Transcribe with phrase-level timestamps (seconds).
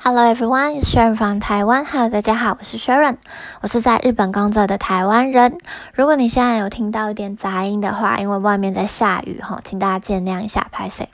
[0.00, 1.84] Hello everyone, it's Sharon from Taiwan.
[1.84, 3.16] Hello，大家好，我是 Sharon，
[3.60, 5.58] 我是在日本工作的台湾人。
[5.92, 11.04] 如果你现在有听到一点杂音的话，因为外面在下雨哈，请大家见谅一下，拍摄？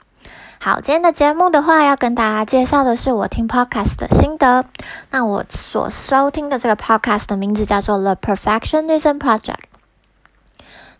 [0.59, 4.63] 好，今天的节目的话，要跟大家介绍的是我听 podcast 的心得。
[5.09, 9.74] 那我所收听的这个 podcast 的名字叫做 The Perfectionism Project。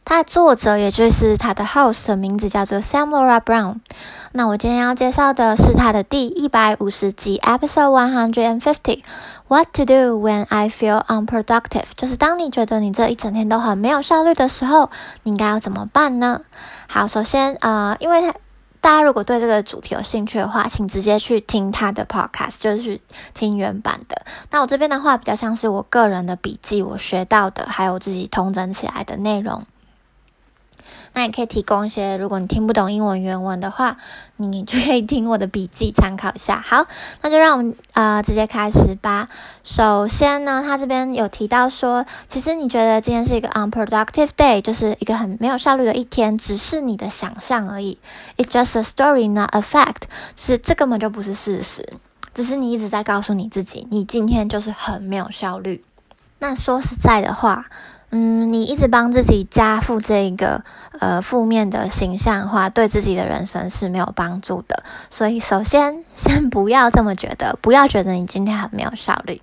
[0.05, 3.79] 它的作者，也就是它的 host 的名字叫做 Sam Laura Brown。
[4.31, 9.01] 那我今天要介绍的是它的第一百五十集 Episode One Hundred and Fifty。
[9.47, 11.85] What to do when I feel unproductive？
[11.95, 14.91] 就是当你觉得你这一整天都很没有效率的时候，
[15.23, 16.41] 你应该要怎么办呢？
[16.87, 18.31] 好，首先，呃，因为
[18.81, 22.99] 大家如果对这个主题有兴趣的话，请直接去听他的 podcast，就是
[23.33, 24.23] 听原版的。
[24.51, 29.63] 那我这边的话，比较像是我个人的笔记，我学到的，还有自己统整起来的内容。
[31.15, 33.95] 那也可以提供一些，如果你听不懂英文原文的话，
[34.35, 36.59] 你就可以听我的笔记参考一下。
[36.59, 36.85] 好，
[37.21, 39.29] 那就让我们呃直接开始吧。
[39.63, 47.97] 首先呢，他这边有提到说，其实你觉得今天是一个 unproductive day，就是一个很没有效率的一天，只是你的想象而已。
[48.35, 50.01] It's just a story, not a fact，
[50.35, 51.93] 就是这根本就不是事实，
[52.33, 55.81] 只是你一直在告诉你自己，你今天就是很没有效率。
[56.39, 57.67] 那说实在的话。
[58.17, 60.63] 嗯，你一直帮自己加负这个
[61.01, 64.83] 呃负面的形象化，对自己的人生是没有帮助的。
[65.09, 69.41] 所以，首先先不要这么觉得，不要觉得你今天很没有效率。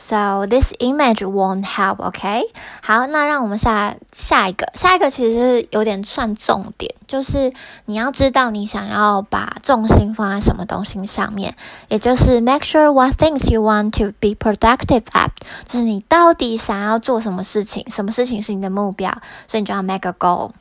[0.00, 2.44] So this image won't help, OK？
[2.80, 7.52] 好，那让我们下下一个，下一个其实有点算重点，就是
[7.86, 11.56] 你要知道你想要把重心放在什么东西上面，
[11.88, 15.30] 也就是 make sure what things you want to be productive at，
[15.66, 19.10] 就是你到底想要做什么事情，什么事情是你的目标，
[19.48, 20.52] 所以你就要 make a goal。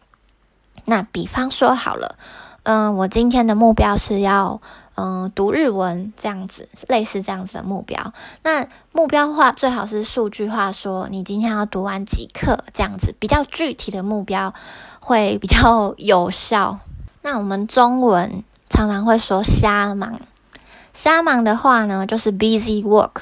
[0.86, 2.16] 那比方说好了，
[2.64, 4.60] 嗯，我今天的目标是要。
[5.00, 8.14] 嗯，读日文这样子，类似这样子的目标。
[8.42, 14.56] 那目标化最好是数据化，说你今天要读完几课这样子，比较具体的目标
[14.99, 16.80] 会比较有效。
[17.22, 20.20] 那我们中文常常会说瞎忙，
[20.94, 23.22] 瞎忙的话呢，就是 busy work。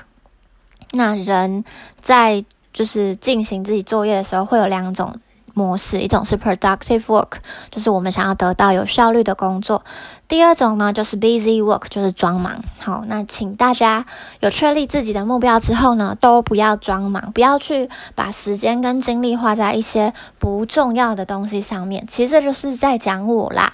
[0.92, 1.66] 那人
[2.02, 5.20] 在就是进行自己作业的时候，会有两种。
[5.56, 7.38] 模式一种是 productive work，
[7.72, 9.82] 就是我们想要得到有效率的工作；
[10.28, 12.62] 第二种呢就是 busy work，就是装忙。
[12.78, 14.06] 好，那请大家
[14.42, 22.06] 有确立自己的目标之后呢，都不要装忙，不要去把时间跟精力花在一些不重要的东西上面。
[22.06, 23.74] 其实这就是在讲我啦。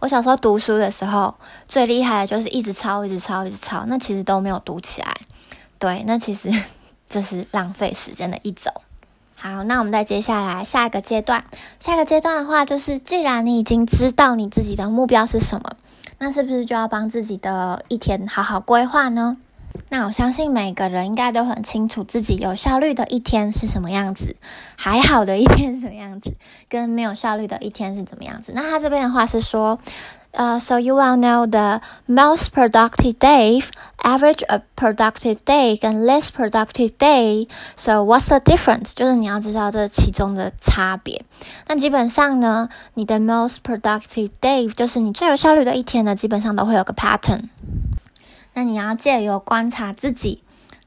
[0.00, 1.36] 我小时候读书的时候，
[1.68, 5.14] 最厉害的就是一直抄，一直抄，一直抄，那其实都没有读起来。
[5.78, 6.50] 对，那其实
[7.08, 8.72] 就是浪费时间的一种。
[9.44, 11.42] 好，那我们再接下来下一个阶段。
[11.80, 15.72] 下一个阶段的话，就是既然你已经知道你自己的目标是什么，
[16.20, 19.36] 那是不是就要帮自己的一天好好规划呢？
[19.88, 24.36] 那我相信每个人应该都很清楚自己有效率的一天是什么样子，
[24.76, 26.34] 还好的一天是什么样子，
[26.68, 28.52] 跟没有效率的一天是怎么样子。
[28.54, 29.80] 那他这边的话是说。
[30.34, 33.62] Uh, so you will know the most productive day,
[34.02, 37.46] average a productive day 跟 less productive day.
[37.76, 38.94] So what's the difference？
[38.94, 41.22] 就是你要知道这其中的差别。
[41.68, 47.50] 那基本上呢，你的 most productive day 就是你最有效率的一天呢，基本上都会有个 pattern。
[48.54, 50.42] 那你要借由观察自己。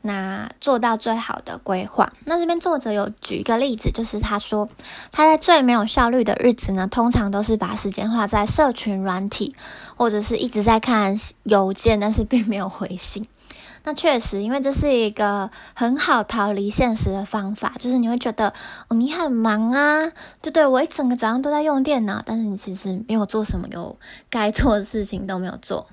[0.05, 2.13] 那做到最好的规划。
[2.25, 4.69] 那这边作者有举一个例子，就是他说
[5.11, 9.55] 他在最没有效率的日子呢，通常都是把时间花在社群软体，
[9.95, 13.27] 或者是一直在看邮件，但是并没有回信。
[13.83, 18.53] 那确实，因为这是一个很好逃离现实的方法，就是你会觉得
[18.87, 20.11] 哦，你很忙啊，
[20.41, 23.97] 对对，我一整个早上都在用电脑，但是你其实没有做什么有
[24.29, 25.87] 该做的事情都没有做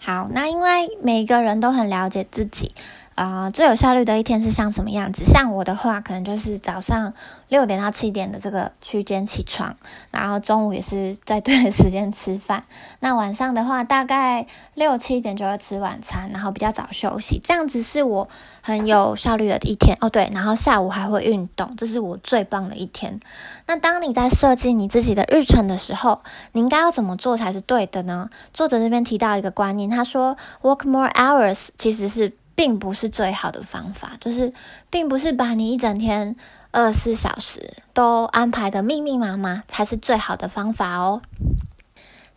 [0.00, 0.28] 好。
[0.32, 2.72] 那因为每个人都很了解自己。
[3.14, 5.24] 啊，最有效率的一天是像什么样子？
[5.24, 7.12] 像我的话，可能就是早上
[7.48, 9.76] 六点到七点的这个区间起床，
[10.10, 12.64] 然后中午也是在对的时间吃饭。
[13.00, 18.28] 那晚上的话，大概六七点就会吃晚餐，然后比较早休息，这样子是我
[18.62, 20.08] 很有效率的一天哦。
[20.08, 23.20] 对，然后下午还会运动，这是我最棒的一天。
[23.66, 26.22] 那当你在设计你自己的日程的时候，
[26.52, 28.30] 你应该要怎么做才是对的呢？
[28.54, 32.32] 作者这边提到一个观念，他说 “work more hours” 其实是。
[32.62, 34.52] 并不是最好的方法，就是
[34.88, 36.36] 并不是把你一整天
[36.70, 41.22] 二十四小时都安排的密密麻麻才是最好的方法哦。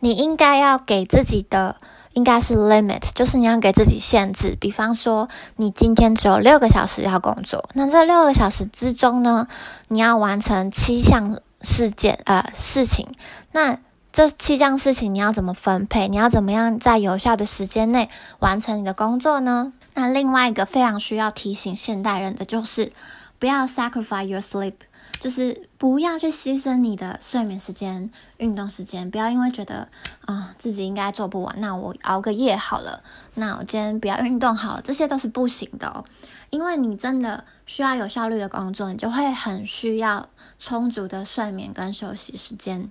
[0.00, 1.76] 你应该要给自己的
[2.12, 4.56] 应该是 limit，就是你要给自己限制。
[4.60, 9.46] 比方说，你今天只有六个小时要工作，那这六个小时之中呢，
[9.86, 13.06] 你要完成七项事件呃事情。
[13.52, 13.78] 那
[14.12, 16.08] 这七项事情你要怎么分配？
[16.08, 19.72] 你要怎么样在有效的时间内完成你的工作呢？
[19.98, 22.92] 那另外一个非常需要提醒现代人的就是，
[23.38, 24.74] 不要 sacrifice your sleep，
[25.18, 29.10] 就是不要去牺牲你的睡眠时间、运动时间。
[29.10, 29.88] 不要因为觉得
[30.26, 33.02] 啊自己应该做不完，那我熬个夜好了。
[33.36, 36.04] 那我今天不要运动好了，这些都是不行的哦。
[36.50, 40.28] 因为你真的需要有效率的工作，你就会很需要
[40.58, 42.90] 充足的睡眠跟休息时间。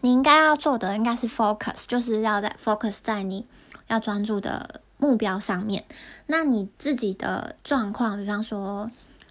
[0.00, 3.46] 你应该要做的应该是 focus，就是要在 focus 在你
[3.86, 4.80] 要专注的。
[5.00, 5.84] 目标上面，
[6.26, 8.90] 那你自己的状况，比方说，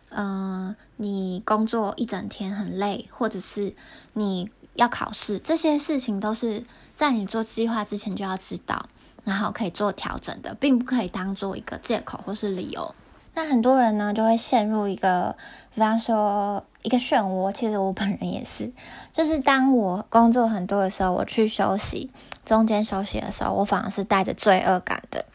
[0.10, 3.76] 嗯，你工作一整天很累，或者是
[4.14, 8.90] 你要考试，这些事情都是在你做计划之前就要知道，
[9.24, 12.96] 然后可以做调整的，并不可以当做一个借口或是理由。
[13.36, 15.38] 那很多人呢，就会陷入一个，
[15.74, 17.52] 比方说一个漩涡。
[17.54, 18.74] 其实我本人也是，
[19.14, 22.10] 就是当我工作很多的时候，我去休息，
[22.44, 25.26] 中间休息的时候，我反而是带着罪恶感的。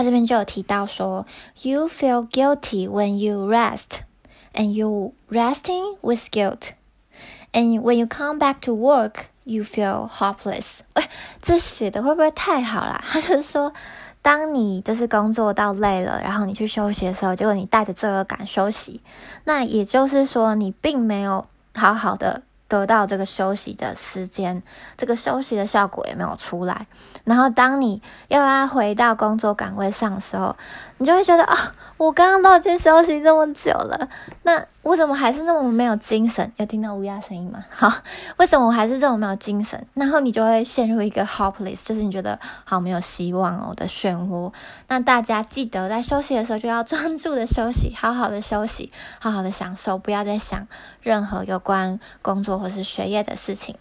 [0.00, 1.26] 他这边就有提到说
[1.60, 3.98] ，You feel guilty when you rest,
[4.54, 6.70] and you resting with guilt,
[7.52, 10.78] and when you come back to work, you feel hopeless。
[10.94, 11.04] 喂，
[11.42, 13.04] 这写的会不会太好了？
[13.06, 13.74] 他就是说，
[14.22, 19.02] 当你就是工作到累了，然后你去休息的时候，结果你带着罪恶感休息，
[19.44, 22.40] 那也就是说，你并没有好好的。
[22.70, 24.62] 得到这个休息的时间，
[24.96, 26.86] 这个休息的效果也没有出来。
[27.24, 30.56] 然后，当你又要回到工作岗位上的时候，
[30.98, 34.08] 你就会觉得啊，我刚刚都已经休息这么久了，
[34.44, 36.50] 那我怎么还是那么没有精神？
[36.56, 37.64] 有听到乌鸦声音吗？
[37.70, 37.92] 好，
[38.38, 39.84] 为什么我还是这么没有精神？
[39.94, 44.52] 然后你就会陷入一个 hopeless，就是你觉得好没有希望哦的漩涡。
[44.88, 50.66] 那大家记得在休息的时候就要专注的休息，好好的休息，好好的享受，不要再想
[51.02, 53.74] 任何有关工作或是学业的事情。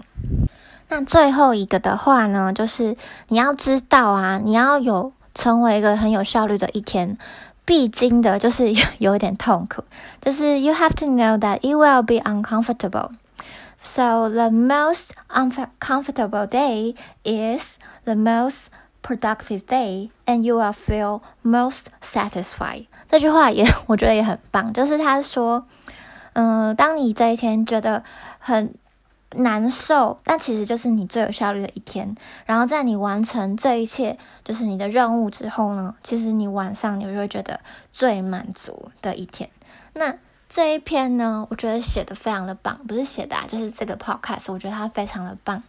[0.88, 2.96] 那最后一个的话呢，就是
[3.28, 5.12] 你要知道啊，你要有。
[5.36, 7.18] 成为一个很有效率的一天，
[7.64, 9.84] 必经的就是有一点痛苦，
[10.20, 13.12] 就是 you have to know that it will be uncomfortable.
[13.82, 18.66] So the most uncomfortable day is the most
[19.02, 22.88] productive day, and you will feel most satisfied.
[23.10, 25.64] 这句话也我觉得也很棒，就是他说，
[26.34, 28.04] 嗯，当你这一天觉得
[28.40, 28.74] 很
[29.36, 32.16] 难受，但其实就是你最有效率的一天。
[32.48, 37.60] 然后在你完成这一切，就是你的任务之后呢，其实你晚上你就会觉得
[37.92, 39.50] 最满足的一天。
[39.94, 40.16] 那
[40.48, 45.62] 这一篇呢，我觉得写的非常的棒，不是写的啊，就是这个 podcast，我觉得它非常的棒。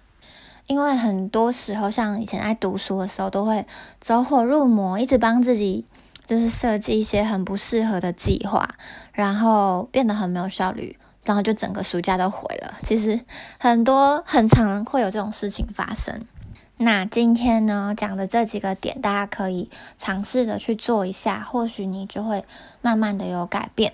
[0.67, 3.67] 因为很多时候，像以前在读书的时候，都会
[4.01, 5.85] 走火入魔，一直帮自己
[6.27, 8.77] 就是设计一些很不适合的计划，
[9.13, 10.97] 然后变得很没有效率。
[11.31, 12.75] 然后就整个暑假都毁了。
[12.83, 13.21] 其实
[13.57, 16.27] 很多很常会有这种事情发生。
[16.77, 22.45] 那今天呢讲的这几个点，大家可以尝试的去做一下，或许你就会
[22.83, 23.93] 慢慢的有改变。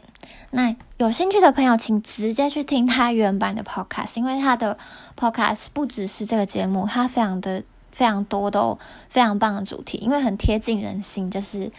[0.51, 4.79] 那有兴趣的朋友，请直接去听他原版的 podcast，因为他的
[5.15, 7.63] podcast 不只是这个节目，它非常的
[7.93, 8.79] 非常多都
[9.11, 11.71] 非常棒的主题，因为很贴近人心，就是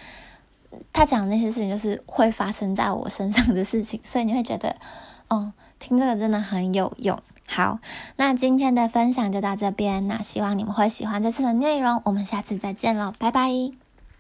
[0.94, 4.75] 他讲的那些事情，就是会发生在我身上的事情，所以你会觉得。
[5.29, 7.19] 哦，听这个真的很有用。
[7.47, 7.79] 好，
[8.18, 10.07] 那今天的分享就到这边。
[10.07, 12.01] 那希望你们会喜欢这次的内容。
[12.03, 13.87] 我们下次再见喽，拜拜。